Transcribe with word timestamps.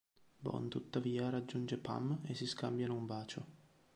Bond 0.39 0.71
tuttavia 0.71 1.29
raggiunge 1.29 1.77
Pam 1.77 2.21
e 2.23 2.33
si 2.33 2.47
scambiano 2.47 2.95
un 2.95 3.05
bacio. 3.05 3.45